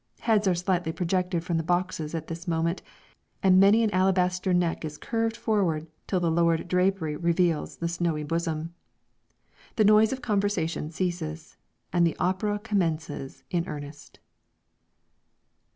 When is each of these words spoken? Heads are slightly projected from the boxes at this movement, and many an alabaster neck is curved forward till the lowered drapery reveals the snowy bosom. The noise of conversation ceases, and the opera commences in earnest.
Heads 0.21 0.47
are 0.47 0.55
slightly 0.55 0.91
projected 0.91 1.43
from 1.43 1.57
the 1.57 1.61
boxes 1.63 2.15
at 2.15 2.25
this 2.25 2.47
movement, 2.47 2.81
and 3.43 3.59
many 3.59 3.83
an 3.83 3.93
alabaster 3.93 4.51
neck 4.51 4.83
is 4.83 4.97
curved 4.97 5.37
forward 5.37 5.85
till 6.07 6.19
the 6.19 6.31
lowered 6.31 6.67
drapery 6.67 7.15
reveals 7.15 7.77
the 7.77 7.87
snowy 7.87 8.23
bosom. 8.23 8.73
The 9.75 9.85
noise 9.85 10.11
of 10.11 10.23
conversation 10.23 10.89
ceases, 10.89 11.55
and 11.93 12.03
the 12.07 12.17
opera 12.17 12.57
commences 12.57 13.43
in 13.51 13.67
earnest. 13.67 14.17